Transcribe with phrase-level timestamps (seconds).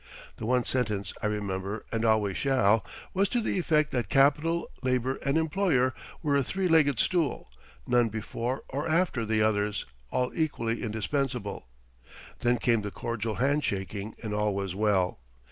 [0.37, 5.17] The one sentence I remember, and always shall, was to the effect that capital, labor,
[5.23, 5.93] and employer
[6.23, 7.51] were a three legged stool,
[7.85, 11.67] none before or after the others, all equally indispensable.
[12.39, 15.19] Then came the cordial hand shaking and all was well.